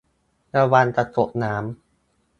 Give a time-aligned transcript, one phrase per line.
[0.57, 1.63] ระวังจะตกน้ำ